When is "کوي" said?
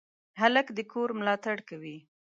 1.69-1.97